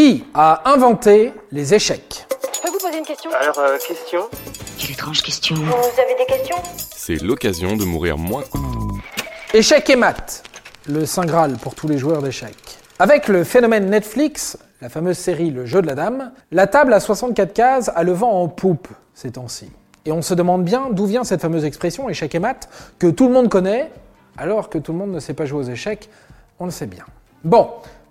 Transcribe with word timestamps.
Qui 0.00 0.24
a 0.32 0.62
inventé 0.64 1.34
les 1.52 1.74
échecs 1.74 2.26
Je 2.54 2.60
peux 2.62 2.70
vous 2.70 2.78
poser 2.78 2.96
une 2.96 3.04
question? 3.04 3.30
Alors, 3.38 3.58
euh, 3.58 3.76
question? 3.76 4.30
Quelle 4.78 4.92
étrange 4.92 5.20
question. 5.20 5.56
Vous 5.56 6.00
avez 6.00 6.14
des 6.18 6.24
questions? 6.24 6.56
C'est 6.96 7.22
l'occasion 7.22 7.76
de 7.76 7.84
mourir 7.84 8.16
moins. 8.16 8.44
Échecs 9.52 9.90
et 9.90 9.96
maths, 9.96 10.42
le 10.88 11.04
saint 11.04 11.26
graal 11.26 11.58
pour 11.58 11.74
tous 11.74 11.86
les 11.86 11.98
joueurs 11.98 12.22
d'échecs. 12.22 12.78
Avec 12.98 13.28
le 13.28 13.44
phénomène 13.44 13.90
Netflix, 13.90 14.56
la 14.80 14.88
fameuse 14.88 15.18
série 15.18 15.50
Le 15.50 15.66
jeu 15.66 15.82
de 15.82 15.86
la 15.86 15.94
dame, 15.94 16.32
la 16.50 16.66
table 16.66 16.94
à 16.94 17.00
64 17.00 17.52
cases 17.52 17.90
a 17.94 18.02
le 18.02 18.12
vent 18.12 18.40
en 18.40 18.48
poupe 18.48 18.88
ces 19.12 19.32
temps-ci. 19.32 19.70
Et 20.06 20.12
on 20.12 20.22
se 20.22 20.32
demande 20.32 20.64
bien 20.64 20.88
d'où 20.90 21.04
vient 21.04 21.24
cette 21.24 21.42
fameuse 21.42 21.66
expression 21.66 22.08
échec 22.08 22.34
et 22.34 22.38
maths 22.38 22.70
que 22.98 23.08
tout 23.08 23.26
le 23.26 23.34
monde 23.34 23.50
connaît, 23.50 23.92
alors 24.38 24.70
que 24.70 24.78
tout 24.78 24.92
le 24.92 24.98
monde 24.98 25.12
ne 25.12 25.20
sait 25.20 25.34
pas 25.34 25.44
jouer 25.44 25.58
aux 25.58 25.70
échecs, 25.70 26.08
on 26.58 26.64
le 26.64 26.70
sait 26.70 26.86
bien. 26.86 27.04
Bon, 27.44 27.68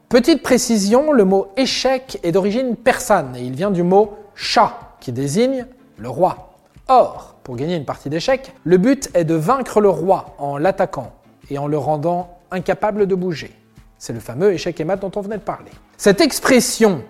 petite 0.10 0.42
précision, 0.42 1.12
le 1.12 1.24
mot 1.24 1.48
échec 1.56 2.20
est 2.24 2.32
d'origine 2.32 2.76
persane 2.76 3.36
et 3.38 3.42
il 3.42 3.54
vient 3.54 3.72
du 3.72 3.84
mot 3.84 4.18
chat 4.34 4.96
qui 5.00 5.12
désigne 5.12 5.68
le 5.98 6.10
roi. 6.10 6.58
Or, 6.88 7.36
pour 7.44 7.56
gagner 7.56 7.76
une 7.76 7.86
partie 7.86 8.10
d'échecs, 8.10 8.54
le 8.64 8.78
but 8.78 9.10
est 9.14 9.24
de 9.24 9.36
vaincre 9.36 9.80
le 9.80 9.90
roi 9.90 10.36
en 10.40 10.58
l'attaquant 10.58 11.14
et 11.52 11.60
en 11.60 11.68
le 11.68 11.78
rendant 11.78 12.40
incapable 12.50 13.06
de 13.06 13.14
bouger. 13.14 13.56
C'est 14.00 14.14
le 14.14 14.20
fameux 14.20 14.52
échec 14.52 14.80
et 14.80 14.84
mat 14.84 14.98
dont 14.98 15.12
on 15.16 15.22
venait 15.22 15.38
de 15.38 15.44
parler. 15.44 15.72
Cette 15.98 16.22
expression 16.22 17.04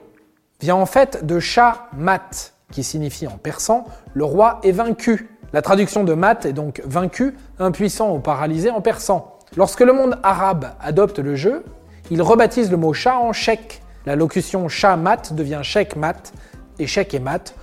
vient 0.59 0.75
en 0.75 0.85
fait 0.85 1.25
de 1.25 1.39
chat 1.39 1.87
mat, 1.95 2.53
qui 2.71 2.83
signifie 2.83 3.27
en 3.27 3.37
persan 3.37 3.85
le 4.13 4.25
roi 4.25 4.59
est 4.63 4.71
vaincu. 4.71 5.29
La 5.53 5.61
traduction 5.61 6.03
de 6.03 6.13
mat 6.13 6.45
est 6.45 6.53
donc 6.53 6.81
vaincu, 6.85 7.35
impuissant 7.59 8.13
ou 8.13 8.19
paralysé 8.19 8.69
en 8.69 8.81
persan. 8.81 9.37
Lorsque 9.55 9.79
le 9.79 9.93
monde 9.93 10.19
arabe 10.21 10.67
adopte 10.81 11.19
le 11.19 11.35
jeu, 11.35 11.63
il 12.09 12.21
rebaptise 12.21 12.71
le 12.71 12.77
mot 12.77 12.93
chat 12.93 13.17
en 13.17 13.33
chèque. 13.33 13.81
La 14.05 14.15
locution 14.15 14.67
chat 14.69 14.95
mat 14.97 15.33
devient 15.33 15.59
chèque 15.63 15.95
mat, 15.95 16.33
échec 16.79 17.13
et 17.13 17.19
mat. 17.19 17.53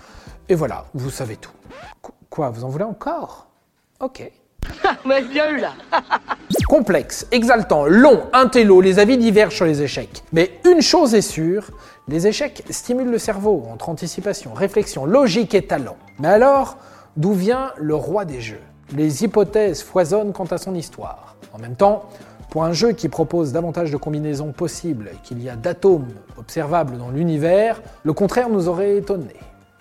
Et 0.48 0.54
voilà, 0.54 0.84
vous 0.94 1.10
savez 1.10 1.36
tout. 1.36 1.50
Qu- 2.02 2.12
Quoi, 2.30 2.50
vous 2.50 2.64
en 2.64 2.68
voulez 2.68 2.84
encore? 2.84 3.48
Ok. 4.00 4.30
Mais 5.04 5.22
bien 5.22 5.50
eu 5.50 5.58
là 5.58 5.72
Complexe, 6.68 7.26
exaltant, 7.30 7.86
long, 7.86 8.24
intello, 8.32 8.80
les 8.80 8.98
avis 8.98 9.16
divergent 9.16 9.54
sur 9.54 9.64
les 9.64 9.82
échecs. 9.82 10.22
Mais 10.32 10.58
une 10.64 10.82
chose 10.82 11.14
est 11.14 11.20
sûre, 11.22 11.70
les 12.08 12.26
échecs 12.26 12.64
stimulent 12.70 13.10
le 13.10 13.18
cerveau 13.18 13.64
entre 13.72 13.88
anticipation, 13.88 14.52
réflexion, 14.52 15.06
logique 15.06 15.54
et 15.54 15.66
talent. 15.66 15.96
Mais 16.18 16.28
alors, 16.28 16.76
d'où 17.16 17.32
vient 17.32 17.72
le 17.76 17.94
roi 17.94 18.24
des 18.24 18.40
jeux? 18.40 18.60
Les 18.92 19.22
hypothèses 19.24 19.82
foisonnent 19.82 20.32
quant 20.32 20.44
à 20.46 20.58
son 20.58 20.74
histoire. 20.74 21.36
En 21.52 21.58
même 21.58 21.76
temps, 21.76 22.08
pour 22.56 22.64
un 22.64 22.72
jeu 22.72 22.92
qui 22.92 23.10
propose 23.10 23.52
davantage 23.52 23.90
de 23.90 23.98
combinaisons 23.98 24.50
possibles 24.50 25.10
qu'il 25.22 25.42
y 25.42 25.50
a 25.50 25.56
d'atomes 25.56 26.08
observables 26.38 26.96
dans 26.96 27.10
l'univers, 27.10 27.82
le 28.02 28.14
contraire 28.14 28.48
nous 28.48 28.66
aurait 28.66 28.96
étonné. 28.96 29.34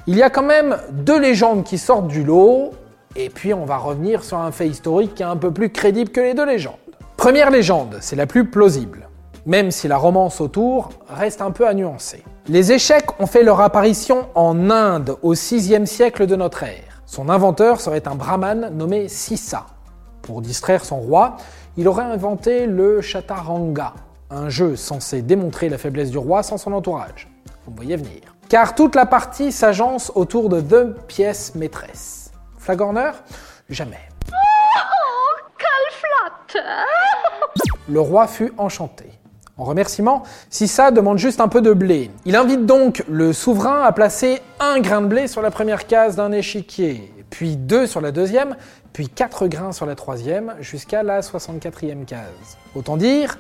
Il 0.07 0.17
y 0.17 0.21
a 0.21 0.29
quand 0.29 0.43
même 0.43 0.75
deux 0.91 1.17
légendes 1.17 1.63
qui 1.63 1.77
sortent 1.77 2.09
du 2.09 2.25
lot, 2.25 2.71
et 3.15 3.29
puis 3.29 3.53
on 3.53 3.63
va 3.63 3.77
revenir 3.77 4.25
sur 4.25 4.39
un 4.39 4.51
fait 4.51 4.67
historique 4.67 5.15
qui 5.15 5.23
est 5.23 5.25
un 5.25 5.37
peu 5.37 5.51
plus 5.51 5.69
crédible 5.69 6.11
que 6.11 6.19
les 6.19 6.33
deux 6.33 6.45
légendes. 6.45 6.73
Première 7.15 7.49
légende, 7.49 7.95
c'est 8.01 8.17
la 8.17 8.27
plus 8.27 8.43
plausible, 8.43 9.07
même 9.45 9.71
si 9.71 9.87
la 9.87 9.95
romance 9.95 10.41
autour 10.41 10.89
reste 11.07 11.41
un 11.41 11.51
peu 11.51 11.69
à 11.69 11.73
nuancer. 11.73 12.25
Les 12.49 12.73
échecs 12.73 13.21
ont 13.21 13.25
fait 13.25 13.43
leur 13.43 13.61
apparition 13.61 14.25
en 14.35 14.69
Inde 14.69 15.15
au 15.21 15.33
6e 15.33 15.85
siècle 15.85 16.27
de 16.27 16.35
notre 16.35 16.63
ère. 16.63 17.01
Son 17.05 17.29
inventeur 17.29 17.79
serait 17.79 18.05
un 18.05 18.15
brahman 18.15 18.69
nommé 18.75 19.07
Sissa. 19.07 19.65
Pour 20.25 20.41
distraire 20.41 20.83
son 20.83 20.97
roi, 20.97 21.37
il 21.77 21.87
aurait 21.87 22.03
inventé 22.03 22.65
le 22.65 22.99
chaturanga, 22.99 23.93
un 24.31 24.49
jeu 24.49 24.75
censé 24.75 25.21
démontrer 25.21 25.69
la 25.69 25.77
faiblesse 25.77 26.09
du 26.09 26.17
roi 26.17 26.41
sans 26.41 26.57
son 26.57 26.73
entourage. 26.73 27.29
Vous 27.67 27.73
voyez 27.75 27.95
venir. 27.95 28.21
Car 28.49 28.73
toute 28.73 28.95
la 28.95 29.05
partie 29.05 29.51
s'agence 29.51 30.11
autour 30.15 30.49
de 30.49 30.61
deux 30.61 30.95
pièces 31.07 31.53
maîtresses. 31.53 32.31
Flagorner 32.57 33.11
Jamais. 33.69 33.99
Le 37.87 37.99
roi 37.99 38.25
fut 38.25 38.51
enchanté. 38.57 39.05
En 39.57 39.63
remerciement, 39.63 40.23
Sissa 40.49 40.89
demande 40.89 41.19
juste 41.19 41.39
un 41.39 41.47
peu 41.47 41.61
de 41.61 41.71
blé. 41.71 42.09
Il 42.25 42.35
invite 42.35 42.65
donc 42.65 43.03
le 43.07 43.31
souverain 43.31 43.83
à 43.83 43.91
placer 43.91 44.41
un 44.59 44.79
grain 44.79 45.01
de 45.01 45.07
blé 45.07 45.27
sur 45.27 45.43
la 45.43 45.51
première 45.51 45.85
case 45.85 46.15
d'un 46.15 46.31
échiquier, 46.31 47.13
puis 47.29 47.57
deux 47.57 47.87
sur 47.87 48.01
la 48.01 48.11
deuxième, 48.11 48.55
puis 48.93 49.09
quatre 49.09 49.47
grains 49.47 49.71
sur 49.71 49.85
la 49.85 49.95
troisième, 49.95 50.55
jusqu'à 50.59 51.03
la 51.03 51.21
64e 51.21 52.05
case. 52.05 52.57
Autant 52.75 52.97
dire, 52.97 53.37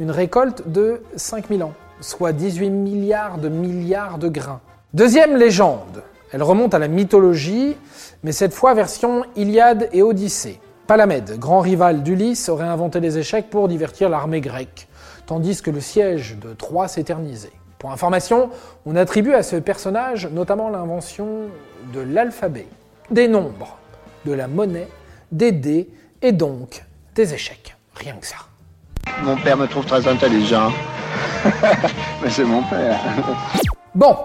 une 0.00 0.10
récolte 0.10 0.68
de 0.68 1.02
5000 1.16 1.62
ans, 1.62 1.74
soit 2.00 2.32
18 2.32 2.70
milliards 2.70 3.38
de 3.38 3.48
milliards 3.48 4.18
de 4.18 4.28
grains. 4.28 4.60
Deuxième 4.94 5.36
légende, 5.36 6.02
elle 6.32 6.42
remonte 6.42 6.74
à 6.74 6.78
la 6.78 6.88
mythologie, 6.88 7.76
mais 8.22 8.32
cette 8.32 8.54
fois 8.54 8.74
version 8.74 9.24
Iliade 9.36 9.88
et 9.92 10.02
Odyssée. 10.02 10.60
Palamède, 10.86 11.38
grand 11.38 11.60
rival 11.60 12.02
d'Ulysse, 12.02 12.48
aurait 12.48 12.66
inventé 12.66 13.00
les 13.00 13.18
échecs 13.18 13.50
pour 13.50 13.68
divertir 13.68 14.08
l'armée 14.08 14.40
grecque, 14.40 14.88
tandis 15.26 15.60
que 15.60 15.70
le 15.70 15.80
siège 15.80 16.38
de 16.40 16.54
Troie 16.54 16.88
s'éternisait. 16.88 17.52
Pour 17.78 17.92
information, 17.92 18.50
on 18.86 18.96
attribue 18.96 19.34
à 19.34 19.42
ce 19.42 19.56
personnage 19.56 20.26
notamment 20.26 20.68
l'invention 20.68 21.48
de 21.92 22.00
l'alphabet, 22.00 22.66
des 23.10 23.28
nombres, 23.28 23.78
de 24.24 24.32
la 24.32 24.48
monnaie, 24.48 24.88
des 25.32 25.52
dés 25.52 25.88
et 26.22 26.32
donc 26.32 26.84
des 27.14 27.34
échecs. 27.34 27.76
Rien 27.94 28.14
que 28.14 28.26
ça. 28.26 28.36
Mon 29.22 29.36
père 29.36 29.56
me 29.56 29.66
trouve 29.66 29.86
très 29.86 30.06
intelligent. 30.06 30.70
Mais 32.22 32.30
c'est 32.30 32.44
mon 32.44 32.62
père. 32.62 33.00
Bon, 33.94 34.16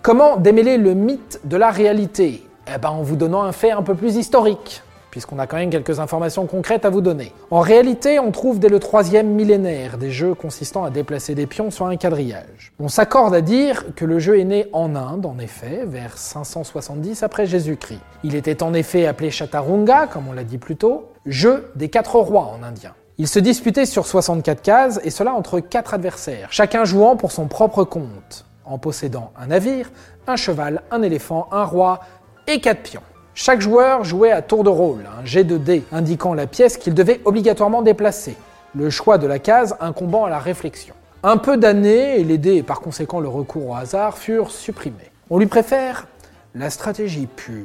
comment 0.00 0.36
démêler 0.36 0.78
le 0.78 0.94
mythe 0.94 1.40
de 1.44 1.56
la 1.56 1.70
réalité? 1.70 2.46
Eh 2.66 2.78
ben 2.78 2.90
en 2.90 3.02
vous 3.02 3.16
donnant 3.16 3.42
un 3.42 3.52
fait 3.52 3.72
un 3.72 3.82
peu 3.82 3.94
plus 3.94 4.16
historique, 4.16 4.82
puisqu'on 5.12 5.38
a 5.38 5.46
quand 5.46 5.58
même 5.58 5.70
quelques 5.70 6.00
informations 6.00 6.46
concrètes 6.46 6.86
à 6.86 6.90
vous 6.90 7.02
donner. 7.02 7.32
En 7.50 7.60
réalité, 7.60 8.18
on 8.18 8.32
trouve 8.32 8.58
dès 8.58 8.70
le 8.70 8.80
troisième 8.80 9.28
millénaire 9.28 9.98
des 9.98 10.10
jeux 10.10 10.34
consistant 10.34 10.84
à 10.84 10.90
déplacer 10.90 11.34
des 11.34 11.46
pions 11.46 11.70
sur 11.70 11.86
un 11.86 11.96
quadrillage. 11.96 12.72
On 12.80 12.88
s'accorde 12.88 13.34
à 13.34 13.42
dire 13.42 13.94
que 13.94 14.06
le 14.06 14.18
jeu 14.18 14.40
est 14.40 14.44
né 14.44 14.66
en 14.72 14.96
Inde, 14.96 15.26
en 15.26 15.38
effet, 15.38 15.82
vers 15.84 16.16
570 16.16 17.22
après 17.22 17.46
Jésus-Christ. 17.46 18.00
Il 18.24 18.34
était 18.34 18.62
en 18.62 18.72
effet 18.72 19.06
appelé 19.06 19.30
Chaturanga, 19.30 20.06
comme 20.06 20.28
on 20.28 20.32
l'a 20.32 20.44
dit 20.44 20.58
plus 20.58 20.76
tôt, 20.76 21.10
jeu 21.26 21.70
des 21.76 21.90
quatre 21.90 22.16
rois 22.16 22.50
en 22.58 22.62
indien. 22.62 22.94
Il 23.18 23.28
se 23.28 23.38
disputait 23.38 23.84
sur 23.84 24.06
64 24.06 24.62
cases, 24.62 25.00
et 25.04 25.10
cela 25.10 25.34
entre 25.34 25.60
quatre 25.60 25.92
adversaires, 25.92 26.48
chacun 26.50 26.86
jouant 26.86 27.16
pour 27.16 27.32
son 27.32 27.48
propre 27.48 27.84
compte, 27.84 28.46
en 28.64 28.78
possédant 28.78 29.30
un 29.36 29.48
navire, 29.48 29.90
un 30.26 30.36
cheval, 30.36 30.82
un 30.90 31.02
éléphant, 31.02 31.48
un 31.52 31.64
roi 31.64 32.00
et 32.46 32.60
quatre 32.60 32.82
pions. 32.82 33.02
Chaque 33.34 33.62
joueur 33.62 34.04
jouait 34.04 34.30
à 34.30 34.42
tour 34.42 34.62
de 34.62 34.68
rôle, 34.68 35.04
un 35.18 35.24
jet 35.24 35.44
de 35.44 35.56
dés 35.56 35.84
indiquant 35.90 36.34
la 36.34 36.46
pièce 36.46 36.76
qu'il 36.76 36.92
devait 36.92 37.22
obligatoirement 37.24 37.80
déplacer, 37.80 38.36
le 38.74 38.90
choix 38.90 39.16
de 39.16 39.26
la 39.26 39.38
case 39.38 39.74
incombant 39.80 40.26
à 40.26 40.30
la 40.30 40.38
réflexion. 40.38 40.94
Un 41.22 41.38
peu 41.38 41.56
d'années, 41.56 42.20
et 42.20 42.24
les 42.24 42.36
dés 42.36 42.56
et 42.56 42.62
par 42.62 42.80
conséquent 42.80 43.20
le 43.20 43.28
recours 43.28 43.70
au 43.70 43.74
hasard 43.74 44.18
furent 44.18 44.50
supprimés. 44.50 45.10
On 45.30 45.38
lui 45.38 45.46
préfère 45.46 46.08
la 46.54 46.68
stratégie 46.68 47.26
pure. 47.26 47.64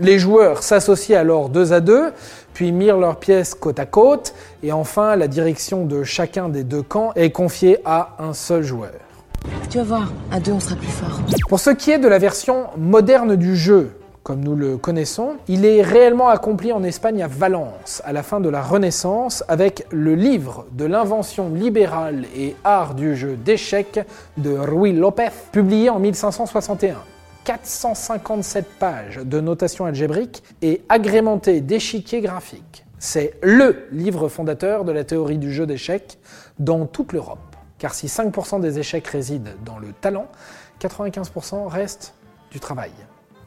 Les 0.00 0.18
joueurs 0.18 0.64
s'associaient 0.64 1.14
alors 1.14 1.50
deux 1.50 1.72
à 1.72 1.78
deux, 1.78 2.12
puis 2.52 2.72
mirent 2.72 2.98
leurs 2.98 3.20
pièces 3.20 3.54
côte 3.54 3.78
à 3.78 3.86
côte, 3.86 4.34
et 4.64 4.72
enfin 4.72 5.14
la 5.14 5.28
direction 5.28 5.84
de 5.84 6.02
chacun 6.02 6.48
des 6.48 6.64
deux 6.64 6.82
camps 6.82 7.12
est 7.14 7.30
confiée 7.30 7.78
à 7.84 8.16
un 8.18 8.34
seul 8.34 8.64
joueur. 8.64 8.90
Tu 9.70 9.78
vas 9.78 9.84
voir, 9.84 10.12
à 10.32 10.40
deux 10.40 10.52
on 10.52 10.60
sera 10.60 10.74
plus 10.74 10.88
fort. 10.88 11.20
Pour 11.48 11.60
ce 11.60 11.70
qui 11.70 11.92
est 11.92 11.98
de 11.98 12.08
la 12.08 12.18
version 12.18 12.66
moderne 12.76 13.36
du 13.36 13.56
jeu, 13.56 13.92
comme 14.26 14.42
nous 14.42 14.56
le 14.56 14.76
connaissons, 14.76 15.36
il 15.46 15.64
est 15.64 15.82
réellement 15.82 16.30
accompli 16.30 16.72
en 16.72 16.82
Espagne 16.82 17.22
à 17.22 17.28
Valence, 17.28 18.02
à 18.04 18.12
la 18.12 18.24
fin 18.24 18.40
de 18.40 18.48
la 18.48 18.60
Renaissance, 18.60 19.44
avec 19.46 19.86
le 19.92 20.16
livre 20.16 20.66
de 20.72 20.84
l'invention 20.84 21.48
libérale 21.54 22.24
et 22.36 22.56
art 22.64 22.96
du 22.96 23.14
jeu 23.14 23.36
d'échecs 23.36 24.00
de 24.36 24.50
Ruy 24.50 24.92
López, 24.92 25.28
publié 25.52 25.90
en 25.90 26.00
1561. 26.00 26.96
457 27.44 28.66
pages 28.80 29.18
de 29.18 29.40
notation 29.40 29.84
algébrique 29.84 30.42
et 30.60 30.82
agrémenté 30.88 31.60
d'échiquiers 31.60 32.20
graphiques. 32.20 32.84
C'est 32.98 33.34
LE 33.44 33.86
livre 33.92 34.28
fondateur 34.28 34.84
de 34.84 34.90
la 34.90 35.04
théorie 35.04 35.38
du 35.38 35.52
jeu 35.52 35.66
d'échecs 35.66 36.18
dans 36.58 36.86
toute 36.86 37.12
l'Europe. 37.12 37.54
Car 37.78 37.94
si 37.94 38.08
5% 38.08 38.60
des 38.60 38.80
échecs 38.80 39.06
résident 39.06 39.52
dans 39.64 39.78
le 39.78 39.92
talent, 39.92 40.26
95% 40.80 41.68
reste 41.68 42.12
du 42.50 42.58
travail. 42.58 42.90